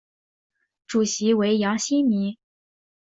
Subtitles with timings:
[0.87, 2.35] 主席为杨新民。